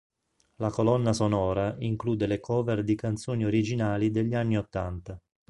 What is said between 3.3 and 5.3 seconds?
originali degli anni ottanta.